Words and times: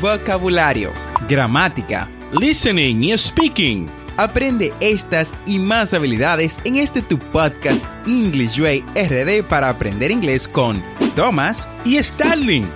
vocabulario, 0.00 0.92
gramática, 1.28 2.08
listening 2.38 3.02
y 3.02 3.16
speaking. 3.18 3.86
Aprende 4.16 4.72
estas 4.80 5.32
y 5.46 5.58
más 5.58 5.94
habilidades 5.94 6.56
en 6.64 6.76
este 6.76 7.02
tu 7.02 7.18
podcast 7.18 7.84
English 8.06 8.58
Way 8.60 8.84
RD 8.94 9.44
para 9.48 9.68
aprender 9.68 10.10
inglés 10.10 10.48
con 10.48 10.82
Thomas 11.14 11.68
y 11.84 12.02
Starling. 12.02 12.66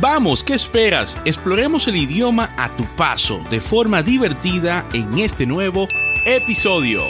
Vamos, 0.00 0.42
¿qué 0.42 0.54
esperas? 0.54 1.16
Exploremos 1.24 1.88
el 1.88 1.96
idioma 1.96 2.50
a 2.56 2.68
tu 2.76 2.84
paso 2.96 3.42
de 3.50 3.60
forma 3.60 4.02
divertida 4.02 4.84
en 4.92 5.18
este 5.18 5.46
nuevo 5.46 5.88
episodio. 6.26 7.02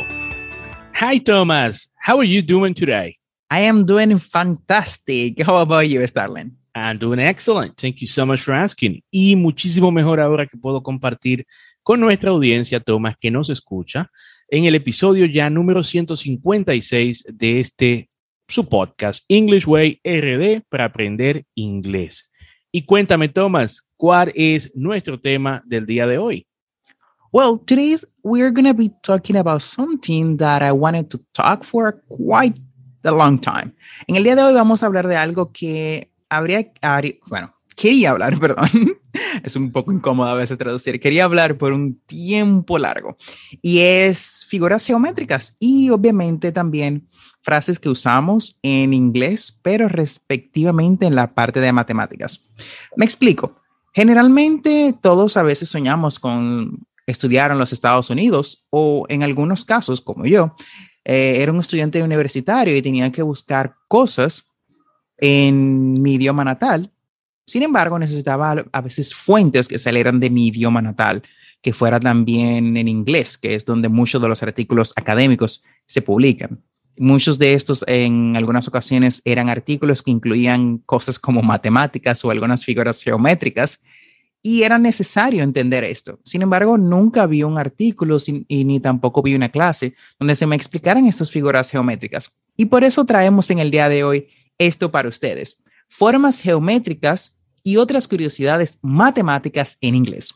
Hi 1.00 1.18
Thomas, 1.18 1.92
how 2.06 2.20
are 2.20 2.28
you 2.28 2.42
doing 2.42 2.74
today? 2.74 3.18
I 3.50 3.66
am 3.66 3.84
doing 3.84 4.18
fantastic. 4.18 5.42
How 5.46 5.58
about 5.58 5.88
you, 5.88 6.06
Starling? 6.06 6.63
I'm 6.74 6.98
doing 6.98 7.20
excellent. 7.20 7.76
Thank 7.76 8.00
you 8.00 8.08
so 8.08 8.26
much 8.26 8.42
for 8.42 8.52
asking. 8.52 9.02
Y 9.10 9.36
muchísimo 9.36 9.92
mejor 9.92 10.20
ahora 10.20 10.46
que 10.46 10.58
puedo 10.58 10.82
compartir 10.82 11.46
con 11.82 12.00
nuestra 12.00 12.30
audiencia, 12.30 12.80
Thomas, 12.80 13.16
que 13.18 13.30
nos 13.30 13.48
escucha, 13.48 14.10
en 14.48 14.64
el 14.64 14.74
episodio 14.74 15.26
ya 15.26 15.48
número 15.50 15.82
156 15.82 17.24
de 17.32 17.60
este 17.60 18.10
su 18.48 18.68
podcast 18.68 19.24
English 19.28 19.66
Way 19.66 20.00
RD 20.04 20.62
para 20.68 20.86
aprender 20.86 21.44
inglés. 21.54 22.30
Y 22.70 22.82
cuéntame, 22.82 23.28
Thomas, 23.28 23.88
¿cuál 23.96 24.32
es 24.34 24.70
nuestro 24.74 25.18
tema 25.18 25.62
del 25.64 25.86
día 25.86 26.06
de 26.06 26.18
hoy? 26.18 26.46
Well, 27.32 27.58
today 27.66 27.96
we're 28.22 28.52
going 28.52 28.66
to 28.66 28.74
be 28.74 28.90
talking 29.02 29.36
about 29.36 29.60
something 29.62 30.36
that 30.36 30.62
I 30.62 30.72
wanted 30.72 31.08
to 31.10 31.18
talk 31.32 31.64
for 31.64 32.02
quite 32.08 32.60
a 33.02 33.10
long 33.10 33.40
time. 33.40 33.74
En 34.06 34.16
el 34.16 34.24
día 34.24 34.36
de 34.36 34.42
hoy 34.42 34.52
vamos 34.52 34.82
a 34.82 34.86
hablar 34.86 35.08
de 35.08 35.16
algo 35.16 35.50
que 35.52 36.10
habría, 36.36 36.72
bueno, 37.26 37.54
quería 37.76 38.10
hablar, 38.10 38.38
perdón, 38.40 38.68
es 39.42 39.56
un 39.56 39.72
poco 39.72 39.92
incómodo 39.92 40.28
a 40.28 40.34
veces 40.34 40.58
traducir, 40.58 41.00
quería 41.00 41.24
hablar 41.24 41.58
por 41.58 41.72
un 41.72 42.00
tiempo 42.06 42.78
largo 42.78 43.16
y 43.62 43.80
es 43.80 44.44
figuras 44.48 44.86
geométricas 44.86 45.56
y 45.58 45.90
obviamente 45.90 46.52
también 46.52 47.08
frases 47.42 47.78
que 47.78 47.90
usamos 47.90 48.58
en 48.62 48.94
inglés, 48.94 49.58
pero 49.62 49.88
respectivamente 49.88 51.06
en 51.06 51.14
la 51.14 51.34
parte 51.34 51.60
de 51.60 51.72
matemáticas. 51.72 52.40
Me 52.96 53.04
explico. 53.04 53.60
Generalmente 53.92 54.94
todos 55.00 55.36
a 55.36 55.42
veces 55.42 55.68
soñamos 55.68 56.18
con 56.18 56.86
estudiar 57.06 57.50
en 57.50 57.58
los 57.58 57.72
Estados 57.72 58.10
Unidos 58.10 58.64
o 58.70 59.04
en 59.08 59.22
algunos 59.22 59.64
casos, 59.64 60.00
como 60.00 60.24
yo, 60.24 60.56
eh, 61.04 61.42
era 61.42 61.52
un 61.52 61.60
estudiante 61.60 62.02
universitario 62.02 62.74
y 62.74 62.82
tenía 62.82 63.12
que 63.12 63.22
buscar 63.22 63.76
cosas 63.88 64.48
en 65.18 66.00
mi 66.02 66.14
idioma 66.14 66.44
natal. 66.44 66.90
Sin 67.46 67.62
embargo, 67.62 67.98
necesitaba 67.98 68.64
a 68.72 68.80
veces 68.80 69.14
fuentes 69.14 69.68
que 69.68 69.78
salieran 69.78 70.20
de 70.20 70.30
mi 70.30 70.48
idioma 70.48 70.80
natal, 70.80 71.22
que 71.60 71.72
fuera 71.72 72.00
también 72.00 72.76
en 72.76 72.88
inglés, 72.88 73.38
que 73.38 73.54
es 73.54 73.64
donde 73.64 73.88
muchos 73.88 74.20
de 74.20 74.28
los 74.28 74.42
artículos 74.42 74.92
académicos 74.96 75.64
se 75.84 76.02
publican. 76.02 76.62
Muchos 76.96 77.38
de 77.38 77.54
estos 77.54 77.84
en 77.88 78.36
algunas 78.36 78.68
ocasiones 78.68 79.20
eran 79.24 79.48
artículos 79.48 80.02
que 80.02 80.12
incluían 80.12 80.78
cosas 80.78 81.18
como 81.18 81.42
matemáticas 81.42 82.24
o 82.24 82.30
algunas 82.30 82.64
figuras 82.64 83.02
geométricas 83.02 83.80
y 84.46 84.62
era 84.62 84.78
necesario 84.78 85.42
entender 85.42 85.84
esto. 85.84 86.20
Sin 86.22 86.42
embargo, 86.42 86.76
nunca 86.76 87.26
vi 87.26 87.42
un 87.42 87.58
artículo 87.58 88.18
ni 88.48 88.78
tampoco 88.78 89.22
vi 89.22 89.34
una 89.34 89.48
clase 89.48 89.94
donde 90.18 90.36
se 90.36 90.46
me 90.46 90.54
explicaran 90.54 91.06
estas 91.06 91.30
figuras 91.30 91.70
geométricas. 91.70 92.30
Y 92.54 92.66
por 92.66 92.84
eso 92.84 93.06
traemos 93.06 93.50
en 93.50 93.58
el 93.58 93.70
día 93.70 93.88
de 93.88 94.04
hoy 94.04 94.28
esto 94.58 94.90
para 94.90 95.08
ustedes. 95.08 95.62
Formas 95.88 96.40
geométricas 96.40 97.36
y 97.62 97.76
otras 97.76 98.08
curiosidades 98.08 98.78
matemáticas 98.82 99.76
en 99.80 99.94
inglés. 99.94 100.34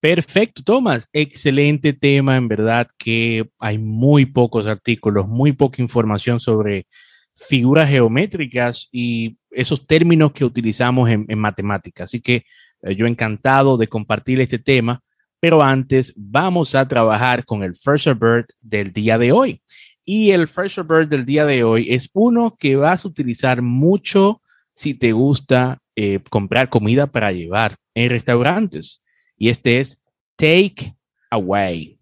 Perfecto, 0.00 0.62
Tomás. 0.62 1.08
Excelente 1.12 1.92
tema, 1.92 2.36
en 2.36 2.48
verdad 2.48 2.88
que 2.98 3.48
hay 3.58 3.78
muy 3.78 4.26
pocos 4.26 4.66
artículos, 4.66 5.26
muy 5.26 5.52
poca 5.52 5.82
información 5.82 6.38
sobre 6.38 6.86
figuras 7.34 7.88
geométricas 7.88 8.88
y 8.92 9.36
esos 9.50 9.86
términos 9.86 10.32
que 10.32 10.44
utilizamos 10.44 11.08
en, 11.10 11.24
en 11.28 11.38
matemáticas. 11.38 12.04
Así 12.04 12.20
que 12.20 12.44
eh, 12.82 12.94
yo 12.94 13.06
encantado 13.06 13.76
de 13.76 13.88
compartir 13.88 14.40
este 14.40 14.58
tema, 14.58 15.00
pero 15.40 15.62
antes 15.62 16.12
vamos 16.16 16.74
a 16.74 16.86
trabajar 16.86 17.44
con 17.44 17.62
el 17.62 17.74
First 17.74 18.06
Bird 18.18 18.46
del 18.60 18.92
día 18.92 19.18
de 19.18 19.32
hoy. 19.32 19.62
Y 20.08 20.30
el 20.30 20.46
Fresh 20.46 20.76
Bird 20.86 21.08
del 21.08 21.26
día 21.26 21.44
de 21.44 21.64
hoy 21.64 21.92
es 21.92 22.08
uno 22.12 22.56
que 22.56 22.76
vas 22.76 23.04
a 23.04 23.08
utilizar 23.08 23.60
mucho 23.60 24.40
si 24.72 24.94
te 24.94 25.10
gusta 25.10 25.82
eh, 25.96 26.20
comprar 26.30 26.68
comida 26.68 27.08
para 27.08 27.32
llevar 27.32 27.76
en 27.92 28.10
restaurantes. 28.10 29.02
Y 29.36 29.48
este 29.48 29.80
es 29.80 30.00
take 30.36 30.94
away. 31.28 31.98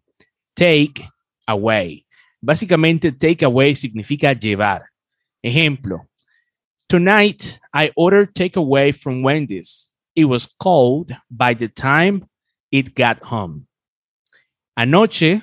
Take 0.55 1.09
away. 1.47 2.07
Básicamente, 2.43 3.11
take 3.11 3.43
away 3.43 3.75
significa 3.75 4.35
llevar. 4.35 4.83
Ejemplo. 5.43 6.07
Tonight, 6.87 7.59
I 7.73 7.91
ordered 7.97 8.35
takeaway 8.35 8.93
from 8.93 9.23
Wendy's. 9.23 9.95
It 10.15 10.27
was 10.27 10.47
cold 10.59 11.11
by 11.31 11.55
the 11.55 11.69
time 11.69 12.29
it 12.71 12.95
got 12.95 13.23
home. 13.23 13.67
Anoche 14.77 15.43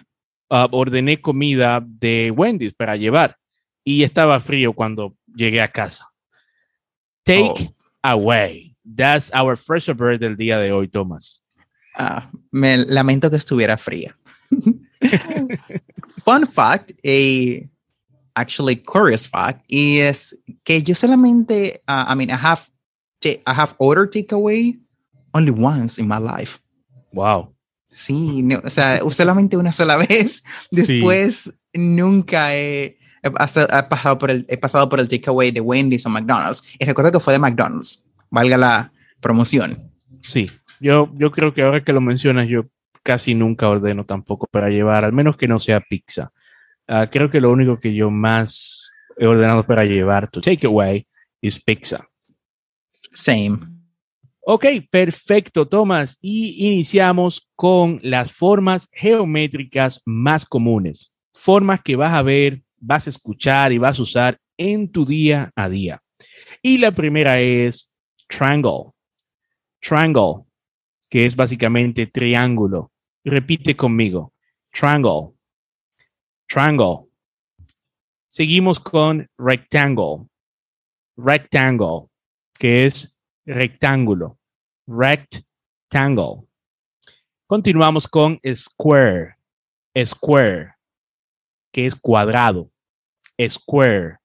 uh, 0.52 0.68
ordené 0.72 1.22
comida 1.22 1.82
de 1.82 2.32
Wendy's 2.36 2.74
para 2.74 2.96
llevar 2.96 3.38
y 3.84 4.04
estaba 4.04 4.40
frío 4.40 4.74
cuando 4.74 5.16
llegué 5.34 5.62
a 5.62 5.70
casa. 5.70 6.12
Take 7.24 7.44
oh. 7.44 7.76
away. 8.04 8.76
That's 8.84 9.32
our 9.34 9.56
first 9.56 9.88
bird 9.96 10.20
del 10.20 10.36
día 10.36 10.60
de 10.60 10.72
hoy, 10.72 10.88
Thomas. 10.88 11.42
Ah, 11.96 12.30
me 12.52 12.78
lamento 12.86 13.30
que 13.30 13.38
estuviera 13.38 13.78
fría. 13.78 14.16
Fun 16.24 16.46
fact, 16.46 16.92
a 17.06 17.68
actually 18.36 18.76
curious 18.76 19.28
fact, 19.28 19.64
is 19.70 20.36
que 20.64 20.82
yo 20.82 20.94
solamente, 20.96 21.82
uh, 21.88 22.06
I 22.08 22.16
mean, 22.16 22.32
I 22.32 22.38
have, 22.38 22.70
I 23.24 23.54
have 23.54 23.76
ordered 23.78 24.12
takeaway 24.12 24.78
only 25.34 25.52
once 25.52 26.00
in 26.00 26.08
my 26.08 26.18
life. 26.18 26.60
Wow. 27.14 27.54
Sí, 27.92 28.48
o 28.64 28.70
sea, 28.70 29.02
solamente 29.10 29.58
una 29.58 29.72
sola 29.72 29.98
vez. 30.10 30.44
Después 30.72 31.54
nunca 31.74 32.56
he, 32.56 32.98
pasado 33.90 34.18
por 34.18 34.32
el, 34.32 34.46
he 34.50 34.58
pasado 34.58 34.90
por 34.90 35.00
el 35.00 35.08
takeaway 35.08 35.52
de 35.52 35.62
Wendy's 35.62 36.06
o 36.06 36.10
McDonald's. 36.10 36.64
Y 36.80 36.86
recuerdo 36.86 37.12
que 37.12 37.20
fue 37.20 37.34
de 37.34 37.40
McDonald's, 37.40 38.06
valga 38.30 38.58
la 38.58 38.92
promoción. 39.20 39.92
Sí, 40.22 40.50
yo, 40.80 41.12
yo 41.16 41.32
creo 41.32 41.54
que 41.54 41.64
ahora 41.64 41.84
que 41.84 41.94
lo 41.94 42.02
mencionas, 42.02 42.48
yo 42.48 42.66
casi 43.04 43.36
nunca 43.36 43.68
ordeno 43.68 44.06
tampoco 44.06 44.48
para 44.48 44.70
llevar, 44.70 45.04
al 45.04 45.14
menos 45.14 45.38
que 45.38 45.48
no 45.48 45.60
sea 45.60 45.82
pizza. 45.82 46.32
Ah, 46.88 47.08
creo 47.12 47.30
que 47.30 47.42
lo 47.42 47.52
único 47.52 47.80
que 47.80 47.94
yo 47.94 48.10
más 48.10 48.92
he 49.18 49.26
ordenado 49.26 49.66
para 49.66 49.84
llevar 49.84 50.30
to 50.30 50.42
takeaway 50.42 51.06
es 51.42 51.60
pizza. 51.60 52.08
Same. 53.12 53.60
Ok, 54.44 54.66
perfecto, 54.90 55.68
Tomás. 55.68 56.18
Y 56.20 56.68
iniciamos 56.68 57.48
con 57.56 58.00
las 58.02 58.32
formas 58.32 58.88
geométricas 58.92 60.02
más 60.04 60.46
comunes. 60.46 61.14
Formas 61.34 61.82
que 61.82 61.96
vas 61.96 62.14
a 62.14 62.24
ver, 62.24 62.64
vas 62.78 63.06
a 63.06 63.12
escuchar 63.12 63.72
y 63.72 63.78
vas 63.78 64.00
a 64.00 64.02
usar 64.02 64.40
en 64.58 64.92
tu 64.92 65.06
día 65.06 65.52
a 65.56 65.70
día. 65.70 66.02
Y 66.62 66.80
la 66.80 66.92
primera 66.92 67.40
es 67.40 67.94
triangle. 68.28 68.92
Triangle, 69.80 70.46
que 71.08 71.26
es 71.26 71.36
básicamente 71.36 72.08
triángulo. 72.08 72.92
Repite 73.24 73.76
conmigo. 73.76 74.34
Triangle. 74.72 75.34
Triangle. 76.48 77.10
Seguimos 78.28 78.80
con 78.80 79.28
rectangle. 79.38 80.28
Rectangle, 81.16 82.08
que 82.58 82.86
es 82.86 83.16
rectángulo. 83.46 84.40
Rectangle. 84.88 86.48
Continuamos 87.48 88.08
con 88.08 88.40
square. 88.54 89.36
Square, 89.98 90.76
que 91.72 91.86
es 91.86 91.96
cuadrado. 91.96 92.72
Square, 93.50 94.20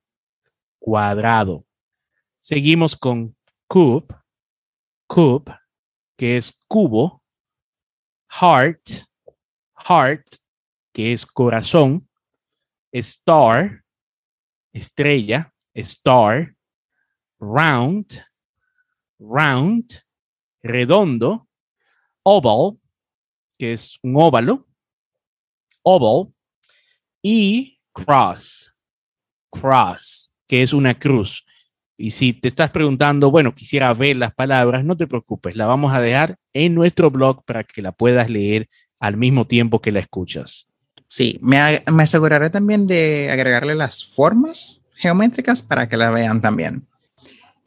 cuadrado. 0.78 1.66
Seguimos 2.40 2.96
con 2.96 3.36
cube. 3.68 4.06
Cube, 5.08 5.58
que 6.16 6.36
es 6.36 6.52
cubo. 6.68 7.22
Heart, 8.30 9.08
heart, 9.88 10.26
que 10.92 11.12
es 11.12 11.26
corazón. 11.26 12.08
Star, 12.92 13.84
estrella. 14.72 15.52
Star. 15.74 16.54
Round, 17.38 18.25
round, 19.18 20.02
redondo, 20.62 21.48
oval, 22.22 22.78
que 23.58 23.72
es 23.74 23.98
un 24.02 24.14
óvalo, 24.16 24.66
oval, 25.82 26.32
y 27.22 27.78
cross, 27.92 28.74
cross, 29.50 30.32
que 30.46 30.62
es 30.62 30.72
una 30.72 30.98
cruz. 30.98 31.44
Y 31.98 32.10
si 32.10 32.34
te 32.34 32.48
estás 32.48 32.70
preguntando, 32.70 33.30
bueno, 33.30 33.54
quisiera 33.54 33.92
ver 33.94 34.16
las 34.16 34.34
palabras, 34.34 34.84
no 34.84 34.96
te 34.96 35.06
preocupes, 35.06 35.56
la 35.56 35.66
vamos 35.66 35.94
a 35.94 36.00
dejar 36.00 36.36
en 36.52 36.74
nuestro 36.74 37.10
blog 37.10 37.42
para 37.44 37.64
que 37.64 37.80
la 37.80 37.92
puedas 37.92 38.28
leer 38.28 38.68
al 39.00 39.16
mismo 39.16 39.46
tiempo 39.46 39.80
que 39.80 39.92
la 39.92 40.00
escuchas. 40.00 40.66
Sí, 41.06 41.38
me, 41.40 41.82
me 41.90 42.02
aseguraré 42.02 42.50
también 42.50 42.86
de 42.86 43.30
agregarle 43.30 43.74
las 43.74 44.04
formas 44.04 44.82
geométricas 44.96 45.62
para 45.62 45.88
que 45.88 45.96
la 45.96 46.10
vean 46.10 46.40
también. 46.40 46.86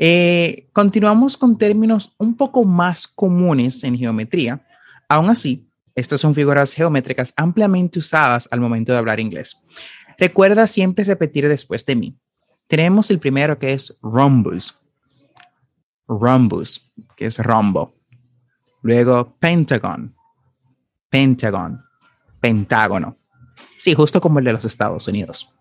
Eh, 0.02 0.70
continuamos 0.72 1.36
con 1.36 1.58
términos 1.58 2.16
un 2.18 2.38
poco 2.38 2.64
más 2.64 3.06
comunes 3.06 3.84
en 3.84 3.98
geometría. 3.98 4.66
Aún 5.10 5.30
así, 5.30 5.70
estas 5.94 6.22
son 6.22 6.34
figuras 6.34 6.74
geométricas 6.74 7.34
ampliamente 7.36 8.00
usadas 8.00 8.48
al 8.50 8.62
momento 8.62 8.94
de 8.94 8.98
hablar 8.98 9.20
inglés. 9.20 9.58
Recuerda 10.18 10.68
siempre 10.68 11.04
repetir 11.04 11.50
después 11.50 11.86
de 11.86 11.98
mí. 11.98 12.18
Tenemos 12.68 13.12
el 13.12 13.20
primero 13.20 13.60
que 13.60 13.74
es 13.74 13.98
rhombus. 14.02 14.80
Rhombus, 16.08 16.90
que 17.18 17.26
es 17.26 17.38
rombo. 17.38 17.94
Luego 18.82 19.36
pentagon. 19.38 20.16
Pentagon. 21.10 21.84
Pentágono. 22.40 23.18
Sí, 23.78 23.94
justo 23.94 24.22
como 24.22 24.40
el 24.40 24.46
de 24.46 24.54
los 24.54 24.64
Estados 24.64 25.10
Unidos. 25.10 25.54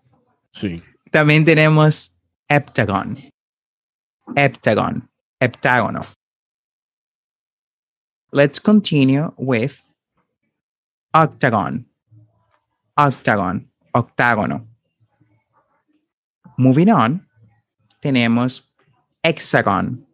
Sí. 0.51 0.81
También 1.11 1.43
tenemos 1.43 2.13
heptagon. 2.47 3.19
Heptagon. 4.35 5.07
Heptágono. 5.41 6.05
Let's 8.31 8.59
continue 8.59 9.33
with 9.37 9.81
octagon. 11.13 11.85
Octagon. 12.97 13.69
Octágono. 13.95 14.65
Moving 16.57 16.89
on, 16.89 17.25
tenemos 18.01 18.63
hexagon. 19.23 20.05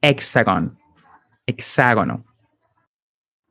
Hexagon. 0.00 0.78
Hexágono. 1.46 2.24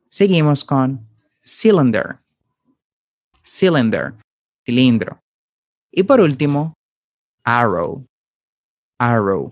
Seguimos 0.08 0.64
con 0.64 1.06
cylinder. 1.42 2.18
Cylinder. 3.44 4.14
Cilindro. 4.64 5.20
Y 5.92 6.02
por 6.04 6.20
último, 6.20 6.74
arrow. 7.44 8.06
Arrow. 9.02 9.50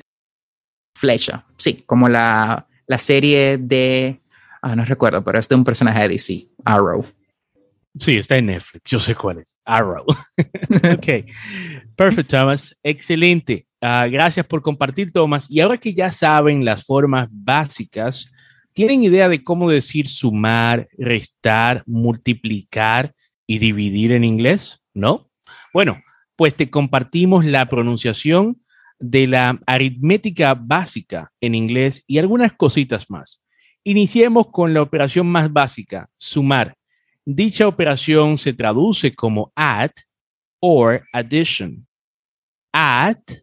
Flecha. 0.95 1.45
Sí, 1.57 1.83
como 1.87 2.09
la, 2.09 2.67
la 2.87 2.99
serie 2.99 3.59
de. 3.59 4.21
Ah, 4.63 4.77
no 4.77 4.85
recuerdo, 4.85 5.25
pero 5.25 5.39
es 5.39 5.49
de 5.49 5.55
un 5.57 5.65
personaje 5.65 6.03
de 6.03 6.09
DC. 6.09 6.49
Arrow. 6.65 7.05
Sí, 7.99 8.17
está 8.17 8.37
en 8.37 8.47
Netflix. 8.47 8.83
Yo 8.89 9.01
sé 9.01 9.15
cuál 9.15 9.39
es. 9.39 9.57
Arrow. 9.65 10.05
ok. 10.93 11.27
Perfect, 11.97 12.31
Thomas. 12.31 12.77
Excelente. 12.83 13.67
Uh, 13.83 14.09
gracias 14.11 14.47
por 14.47 14.63
compartir, 14.63 15.11
Thomas. 15.11 15.51
Y 15.51 15.61
ahora 15.61 15.79
que 15.79 15.95
ya 15.95 16.13
saben 16.13 16.65
las 16.65 16.85
formas 16.85 17.29
básicas, 17.33 18.31
¿tienen 18.73 19.03
idea 19.03 19.29
de 19.29 19.43
cómo 19.43 19.69
decir 19.71 20.09
sumar, 20.09 20.89
restar, 20.97 21.83
multiplicar 21.87 23.15
y 23.47 23.59
dividir 23.59 24.13
en 24.13 24.23
inglés? 24.23 24.81
¿No? 24.95 25.29
Bueno, 25.73 26.01
pues 26.37 26.55
te 26.55 26.71
compartimos 26.71 27.45
la 27.45 27.69
pronunciación 27.69 28.61
de 29.01 29.27
la 29.27 29.59
aritmética 29.67 30.55
básica 30.55 31.33
en 31.41 31.55
inglés 31.55 32.05
y 32.07 32.19
algunas 32.19 32.53
cositas 32.53 33.09
más. 33.11 33.43
Iniciemos 33.83 34.49
con 34.53 34.75
la 34.75 34.83
operación 34.83 35.27
más 35.27 35.51
básica, 35.51 36.09
sumar. 36.19 36.77
Dicha 37.25 37.67
operación 37.67 38.37
se 38.37 38.53
traduce 38.53 39.15
como 39.15 39.53
add 39.57 39.91
or 40.61 41.03
addition. 41.13 41.87
Add 42.73 43.43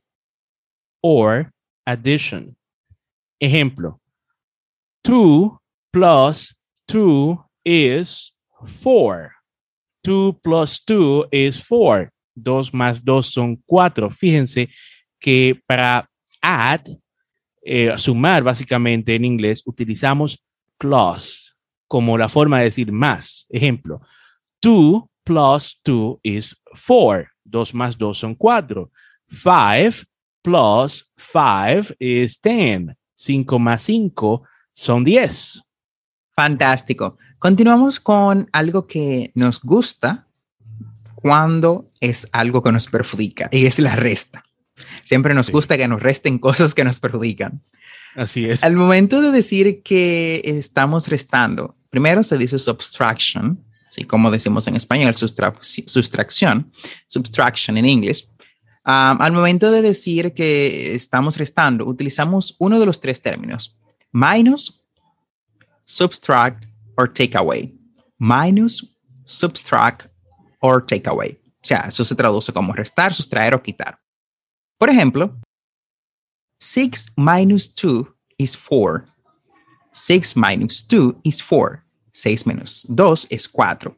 or 1.02 1.52
addition. 1.86 2.56
Ejemplo, 3.40 4.00
2 5.04 5.58
plus 5.92 6.56
2 6.88 7.38
is 7.64 8.34
4. 8.84 9.32
2 10.04 10.34
plus 10.42 10.84
2 10.86 11.28
is 11.32 11.66
4. 11.68 12.12
2 12.36 12.74
más 12.74 13.04
2 13.04 13.28
son 13.28 13.64
4. 13.66 14.10
Fíjense 14.12 14.70
que 15.20 15.60
para 15.66 16.10
add, 16.42 16.88
eh, 17.62 17.94
sumar 17.98 18.44
básicamente 18.44 19.16
en 19.16 19.26
inglés, 19.26 19.62
utilizamos 19.66 20.44
plus 20.78 21.56
como 21.88 22.18
la 22.18 22.30
forma 22.30 22.60
de 22.60 22.66
decir 22.66 22.92
más. 22.92 23.46
Ejemplo, 23.50 24.02
2 24.62 25.04
plus 25.24 25.80
2 25.84 26.20
is 26.24 26.56
4. 26.88 27.30
2 27.44 27.74
más 27.74 27.98
2 27.98 28.18
son 28.18 28.36
4. 28.36 28.92
5 29.28 30.08
plus 30.42 31.12
5 31.18 31.94
is 32.00 32.40
10. 32.42 32.96
5 33.14 33.60
más 33.60 33.84
5 33.84 34.44
son 34.72 35.04
10. 35.04 35.64
Fantástico. 36.36 37.18
Continuamos 37.40 38.00
con 38.00 38.48
algo 38.52 38.88
que 38.88 39.32
nos 39.36 39.62
gusta 39.62 40.28
cuando 41.16 41.90
es 42.00 42.28
algo 42.32 42.62
que 42.62 42.72
nos 42.72 42.88
perjudica 42.88 43.50
y 43.52 43.66
es 43.66 43.80
la 43.80 43.96
resta. 43.96 44.44
Siempre 45.04 45.34
nos 45.34 45.48
sí. 45.48 45.52
gusta 45.52 45.78
que 45.78 45.88
nos 45.88 46.02
resten 46.02 46.40
cosas 46.40 46.74
que 46.74 46.84
nos 46.84 47.00
perjudican. 47.00 47.64
Así 48.16 48.46
es. 48.46 48.64
Al 48.64 48.76
momento 48.76 49.22
de 49.22 49.32
decir 49.32 49.84
que 49.84 50.42
estamos 50.44 51.08
restando, 51.08 51.76
primero 51.90 52.24
se 52.24 52.38
dice 52.38 52.58
subtraction, 52.58 53.64
¿sí? 53.92 54.06
como 54.06 54.32
decimos 54.32 54.68
en 54.68 54.76
español, 54.76 55.14
sustra 55.16 55.54
sustracción, 55.62 56.72
subtraction 57.08 57.78
en 57.78 57.86
inglés. 57.88 58.32
Um, 58.86 59.22
al 59.22 59.34
momento 59.34 59.70
de 59.70 59.82
decir 59.82 60.34
que 60.34 60.96
estamos 60.96 61.38
restando, 61.38 61.86
utilizamos 61.86 62.56
uno 62.58 62.80
de 62.80 62.86
los 62.86 63.00
tres 63.00 63.22
términos, 63.22 63.78
minus, 64.14 64.82
subtract 65.86 66.66
or 66.96 67.12
take 67.12 67.38
away. 67.38 67.76
Minus, 68.18 68.98
subtract 69.26 70.08
or 70.62 70.86
take 70.86 71.08
away. 71.10 71.38
O 71.62 71.68
sea, 71.68 71.86
eso 71.88 72.04
se 72.04 72.16
traduce 72.16 72.54
como 72.54 72.74
restar, 72.74 73.14
sustraer 73.14 73.54
o 73.54 73.62
quitar. 73.62 74.00
Por 74.78 74.90
ejemplo, 74.90 75.36
6 76.60 77.12
minus 77.18 77.68
2 77.74 78.08
is 78.38 78.56
4. 78.56 79.06
6 79.94 80.36
minus 80.36 80.84
2 80.84 81.20
is 81.24 81.42
4. 81.42 81.84
6 82.12 82.46
menos 82.46 82.86
2 82.90 83.28
es 83.32 83.48
4. 83.48 83.96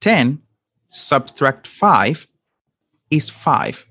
10 0.00 0.38
subtract 0.90 1.66
5 1.66 2.28
is 3.10 3.30
5. 3.30 3.84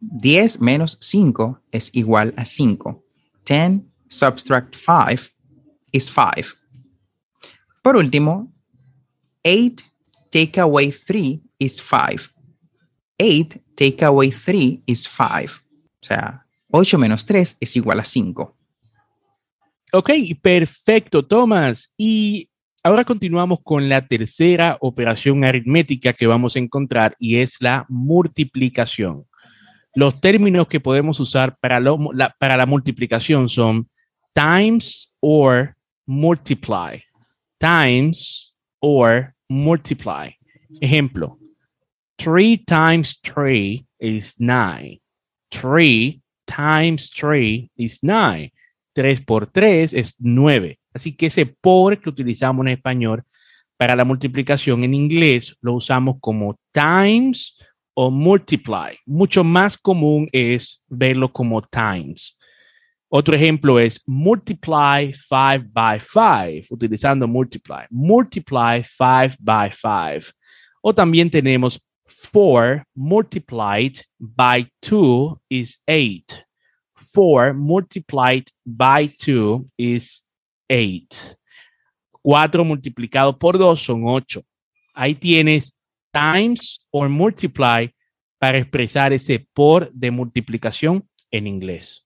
10 0.00 0.60
menos 0.60 0.96
5 1.00 1.60
es 1.72 1.90
igual 1.94 2.32
a 2.36 2.44
5. 2.44 3.02
10 3.44 3.82
subtract 4.08 4.76
5 4.76 5.30
is 5.92 6.08
5. 6.08 6.54
Por 7.82 7.96
último, 7.96 8.52
8 9.44 9.84
take 10.30 10.58
away 10.58 10.90
3 10.90 11.42
is 11.58 11.80
5. 11.80 12.32
8 13.18 13.60
take 13.74 14.04
away 14.04 14.30
3 14.30 14.82
is 14.86 15.08
5. 15.08 15.62
O 16.02 16.06
sea, 16.06 16.46
8 16.70 16.98
menos 16.98 17.24
3 17.24 17.56
es 17.60 17.76
igual 17.76 18.00
a 18.00 18.04
5. 18.04 18.56
Ok, 19.92 20.10
perfecto, 20.42 21.24
Tomás. 21.24 21.92
Y 21.96 22.50
ahora 22.82 23.04
continuamos 23.04 23.60
con 23.62 23.88
la 23.88 24.06
tercera 24.06 24.76
operación 24.80 25.44
aritmética 25.44 26.12
que 26.12 26.26
vamos 26.26 26.56
a 26.56 26.58
encontrar 26.58 27.16
y 27.18 27.36
es 27.36 27.60
la 27.60 27.86
multiplicación. 27.88 29.24
Los 29.94 30.20
términos 30.20 30.66
que 30.66 30.80
podemos 30.80 31.18
usar 31.20 31.56
para, 31.58 31.80
para 32.38 32.56
la 32.56 32.66
multiplicación 32.66 33.48
son 33.48 33.88
times 34.34 35.12
or 35.20 35.74
multiply. 36.04 37.00
Times 37.58 38.58
or 38.80 39.34
multiply. 39.48 40.36
Ejemplo, 40.80 41.38
3 42.18 42.64
times 42.64 43.20
3 43.22 43.86
is 43.98 44.34
9. 44.38 45.00
3 45.50 46.20
times 46.46 47.10
3 47.10 47.70
is 47.76 47.98
9. 48.02 48.52
3 48.94 49.20
por 49.22 49.46
3 49.46 49.92
es 49.94 50.14
9. 50.18 50.78
Así 50.94 51.14
que 51.14 51.26
ese 51.26 51.46
por 51.46 51.98
que 51.98 52.08
utilizamos 52.08 52.66
en 52.66 52.72
español 52.72 53.22
para 53.76 53.94
la 53.94 54.04
multiplicación 54.04 54.82
en 54.84 54.94
inglés 54.94 55.54
lo 55.60 55.74
usamos 55.74 56.16
como 56.20 56.58
times 56.72 57.54
o 57.94 58.10
multiply. 58.10 58.96
Mucho 59.04 59.44
más 59.44 59.76
común 59.76 60.28
es 60.32 60.82
verlo 60.88 61.30
como 61.32 61.60
times. 61.62 62.36
Otro 63.08 63.34
ejemplo 63.34 63.78
es 63.78 64.02
multiply 64.06 65.12
5 65.12 65.66
by 65.72 66.00
5, 66.00 66.74
utilizando 66.74 67.28
multiply. 67.28 67.84
Multiply 67.90 68.82
5 68.82 69.36
by 69.38 69.70
5. 69.70 70.32
O 70.82 70.94
también 70.94 71.30
tenemos 71.30 71.80
4 72.08 72.84
multiplied 72.94 74.00
by 74.18 74.66
2 74.82 75.40
is 75.50 75.78
8. 75.86 76.44
4 76.94 77.54
multiplied 77.54 78.50
by 78.64 79.06
2 79.18 79.70
is 79.76 80.24
8. 80.68 81.36
4 82.22 82.64
multiplicado 82.64 83.38
por 83.38 83.58
2 83.58 83.80
son 83.80 84.02
8. 84.06 84.42
Ahí 84.94 85.14
tienes 85.14 85.74
times 86.12 86.80
or 86.90 87.08
multiply 87.08 87.88
para 88.38 88.58
expresar 88.58 89.12
ese 89.12 89.46
por 89.52 89.90
de 89.92 90.10
multiplicación 90.10 91.08
en 91.30 91.46
inglés. 91.46 92.04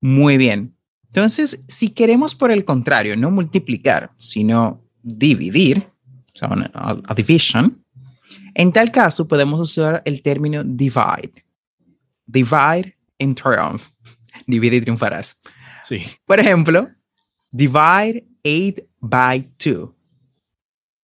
Muy 0.00 0.36
bien. 0.36 0.76
Entonces, 1.06 1.64
si 1.68 1.90
queremos 1.90 2.34
por 2.34 2.50
el 2.50 2.64
contrario 2.64 3.16
no 3.16 3.30
multiplicar, 3.30 4.10
sino 4.18 4.82
dividir, 5.02 5.86
o 6.34 6.38
sea, 6.38 6.48
a 6.74 7.14
division, 7.14 7.83
en 8.54 8.72
tal 8.72 8.90
caso 8.90 9.26
podemos 9.26 9.60
usar 9.60 10.02
el 10.04 10.22
término 10.22 10.62
divide. 10.64 11.44
Divide 12.26 12.96
and 13.20 13.36
triumph. 13.36 13.88
Divide 14.46 14.76
y 14.76 14.80
triunfarás. 14.80 15.38
Sí. 15.88 16.02
Por 16.26 16.40
ejemplo, 16.40 16.90
divide 17.50 18.26
8 18.44 18.84
by 19.00 19.50
2. 19.58 19.90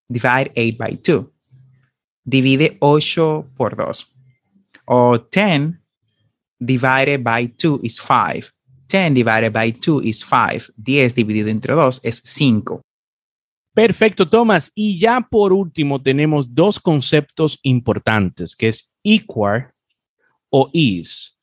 Divide 0.07 0.51
8 0.55 0.77
by 0.77 0.97
2. 0.97 1.25
Divide 2.23 2.77
8 2.79 3.45
por 3.55 3.75
2. 3.75 4.13
O 4.85 5.17
10 5.17 5.79
divided 6.59 7.23
by 7.23 7.47
2 7.47 7.79
is 7.83 7.99
5. 7.99 8.51
10 8.87 9.13
divided 9.13 9.53
by 9.53 9.71
2 9.71 10.01
is 10.03 10.23
5. 10.23 10.73
10 10.75 11.15
dividido 11.15 11.49
entre 11.49 11.73
2 11.73 12.01
es 12.03 12.21
5. 12.25 12.81
Perfecto, 13.73 14.27
Tomás. 14.27 14.71
Y 14.75 14.99
ya 14.99 15.21
por 15.21 15.53
último 15.53 16.01
tenemos 16.01 16.53
dos 16.53 16.79
conceptos 16.79 17.57
importantes, 17.63 18.55
que 18.55 18.67
es 18.67 18.93
equal 19.03 19.71
o 20.49 20.69
is. 20.73 21.37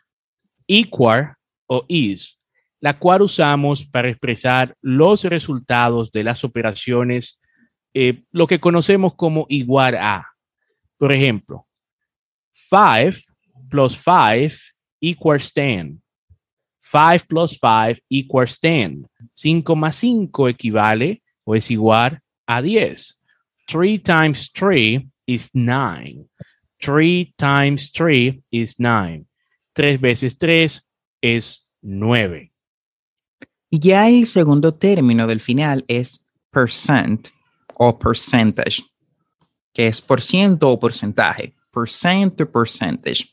Equal 0.66 1.34
o 1.66 1.84
is, 1.88 2.38
la 2.80 2.98
cual 2.98 3.22
usamos 3.22 3.86
para 3.86 4.10
expresar 4.10 4.76
los 4.82 5.24
resultados 5.24 6.12
de 6.12 6.24
las 6.24 6.44
operaciones, 6.44 7.40
eh, 7.94 8.22
lo 8.30 8.46
que 8.46 8.60
conocemos 8.60 9.14
como 9.14 9.46
igual 9.48 9.96
a. 9.96 10.26
Por 10.98 11.12
ejemplo, 11.12 11.66
5 12.52 13.34
plus 13.70 13.92
5 13.94 14.54
equals 15.00 15.52
10. 15.54 15.98
5 16.80 17.24
plus 17.26 17.58
5 17.58 18.02
equals 18.10 18.60
10. 18.60 19.06
5 19.32 19.76
más 19.76 19.96
5 19.96 20.48
equivale 20.48 21.22
es 21.54 21.70
igual 21.70 22.20
a 22.46 22.62
10. 22.62 23.18
3 23.66 24.02
times 24.02 24.50
3 24.52 25.06
is 25.26 25.50
9. 25.52 26.26
3 26.80 27.34
times 27.36 27.92
3 27.92 28.42
is 28.50 28.76
9. 28.78 29.24
3 29.72 30.00
veces 30.00 30.38
3 30.38 30.86
es 31.20 31.72
9. 31.82 32.52
Y 33.70 33.78
ya 33.80 34.08
el 34.08 34.26
segundo 34.26 34.74
término 34.74 35.26
del 35.26 35.40
final 35.40 35.84
es 35.88 36.24
percent 36.50 37.28
o 37.74 37.98
percentage, 37.98 38.82
que 39.72 39.88
es 39.88 40.00
por 40.00 40.20
ciento 40.20 40.70
o 40.70 40.78
porcentaje. 40.80 41.54
Percent 41.70 42.40
o 42.40 42.50
percentage. 42.50 43.28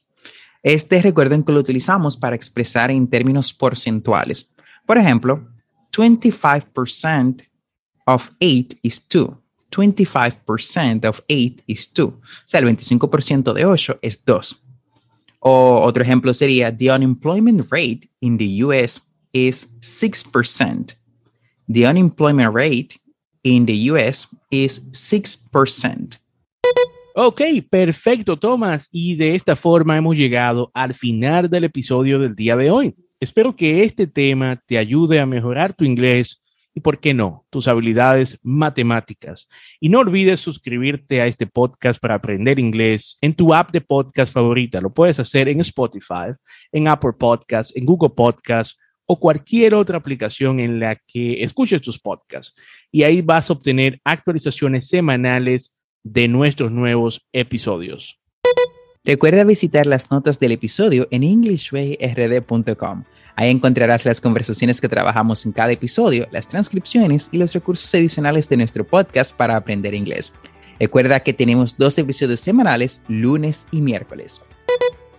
Este 0.62 1.02
recuerden 1.02 1.44
que 1.44 1.54
lo 1.54 1.60
utilizamos 1.60 2.18
para 2.18 2.36
expresar 2.36 2.92
en 2.92 3.08
términos 3.08 3.54
porcentuales. 3.54 4.50
Por 4.86 4.98
ejemplo, 4.98 5.48
25% 5.96 7.48
of 8.06 8.32
8 8.40 8.80
is 8.84 9.00
2. 9.08 9.38
25% 9.72 11.06
of 11.06 11.22
8 11.28 11.64
is 11.68 11.92
2. 11.94 12.08
O 12.08 12.22
sea, 12.46 12.60
el 12.60 12.66
25% 12.68 13.54
de 13.54 13.66
8 13.66 14.00
es 14.02 14.24
2. 14.24 14.64
O 15.40 15.82
otro 15.84 16.02
ejemplo 16.02 16.34
sería, 16.34 16.76
the 16.76 16.92
unemployment 16.92 17.70
rate 17.72 18.10
in 18.22 18.38
the 18.38 18.64
US 18.64 19.02
is 19.34 19.70
6%. 19.82 20.96
The 21.68 21.88
unemployment 21.88 22.54
rate 22.54 23.00
in 23.44 23.66
the 23.66 23.92
US 23.92 24.28
is 24.50 24.82
6%. 24.92 26.20
Ok, 27.18 27.42
perfecto, 27.70 28.38
Tomás. 28.38 28.90
Y 28.92 29.16
de 29.16 29.36
esta 29.36 29.56
forma 29.56 29.96
hemos 29.98 30.18
llegado 30.18 30.70
al 30.74 30.94
final 30.94 31.50
del 31.50 31.66
episodio 31.66 32.20
del 32.20 32.36
día 32.36 32.56
de 32.56 32.70
hoy. 32.70 32.96
Espero 33.20 33.56
que 33.56 33.84
este 33.84 34.06
tema 34.06 34.62
te 34.66 34.78
ayude 34.78 35.20
a 35.20 35.26
mejorar 35.26 35.74
tu 35.74 35.86
inglés 35.86 36.42
y, 36.76 36.82
por 36.82 37.00
qué 37.00 37.14
no, 37.14 37.46
tus 37.50 37.70
habilidades 37.70 38.38
matemáticas. 38.44 39.48
Y 39.80 39.88
no 39.88 40.00
olvides 40.00 40.42
suscribirte 40.42 41.22
a 41.22 41.26
este 41.26 41.48
podcast 41.48 42.02
para 42.02 42.16
aprender 42.16 42.60
inglés 42.60 43.18
en 43.22 43.34
tu 43.34 43.54
app 43.54 43.72
de 43.72 43.80
podcast 43.80 44.34
favorita. 44.34 44.82
Lo 44.82 44.94
puedes 44.94 45.18
hacer 45.18 45.48
en 45.48 45.62
Spotify, 45.62 46.34
en 46.74 46.90
Apple 46.90 47.14
Podcasts, 47.18 47.74
en 47.76 47.86
Google 47.86 48.12
Podcasts 48.16 48.78
o 49.06 49.18
cualquier 49.18 49.74
otra 49.74 49.98
aplicación 49.98 50.60
en 50.60 50.80
la 50.82 50.98
que 51.08 51.42
escuches 51.44 51.82
tus 51.82 51.98
podcasts. 51.98 52.54
Y 52.92 53.04
ahí 53.04 53.22
vas 53.22 53.50
a 53.50 53.54
obtener 53.54 54.02
actualizaciones 54.04 54.90
semanales 54.90 55.74
de 56.04 56.28
nuestros 56.28 56.72
nuevos 56.72 57.26
episodios. 57.32 58.20
Recuerda 59.06 59.44
visitar 59.44 59.86
las 59.86 60.10
notas 60.10 60.40
del 60.40 60.52
episodio 60.52 61.08
en 61.12 61.24
englishwayrd.com. 61.24 63.04
Ahí 63.36 63.50
encontrarás 63.50 64.06
las 64.06 64.22
conversaciones 64.22 64.80
que 64.80 64.90
trabajamos 64.90 65.46
en 65.46 65.52
cada 65.52 65.72
episodio, 65.72 66.28
las 66.32 66.48
transcripciones 66.48 67.30
y 67.32 67.38
los 67.38 67.54
recursos 67.54 67.94
adicionales 67.94 68.48
de 68.48 68.58
nuestro 68.58 68.86
podcast 68.86 69.36
para 69.36 69.56
aprender 69.56 69.94
inglés. 69.94 70.32
Recuerda 70.80 71.20
que 71.20 71.34
tenemos 71.34 71.78
dos 71.78 71.98
episodios 71.98 72.40
semanales, 72.40 73.02
lunes 73.08 73.66
y 73.72 73.82
miércoles. 73.82 74.42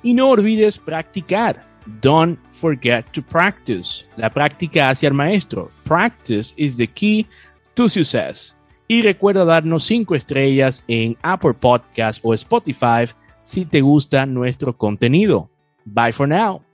Y 0.03 0.15
no 0.15 0.31
olvides 0.31 0.79
practicar. 0.79 1.61
Don't 2.03 2.39
forget 2.51 3.07
to 3.13 3.23
practice. 3.23 4.05
La 4.17 4.31
práctica 4.31 4.91
hacia 4.91 5.09
el 5.09 5.15
maestro. 5.15 5.71
Practice 5.85 6.53
is 6.57 6.77
the 6.77 6.87
key 6.87 7.27
to 7.75 7.89
success. 7.89 8.55
Y 8.89 9.03
recuerda 9.03 9.45
darnos 9.45 9.85
cinco 9.85 10.15
estrellas 10.15 10.83
en 10.89 11.17
Apple 11.23 11.55
Podcast 11.55 12.21
o 12.23 12.35
Spotify 12.35 13.09
si 13.43 13.65
te 13.65 13.81
gusta 13.81 14.27
nuestro 14.27 14.77
contenido. 14.77 15.49
Bye 15.85 16.13
for 16.13 16.29
now. 16.29 16.66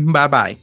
Bye 0.00 0.28
bye. 0.28 0.56